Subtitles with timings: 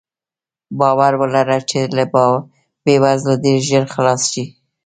[0.79, 2.03] باور ولره چې له
[2.85, 4.43] بې وزلۍ ډېر ژر خلاص شې.